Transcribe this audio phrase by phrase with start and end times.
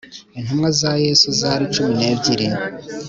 [0.39, 2.47] intumwa za yesu zari cumi nebyiri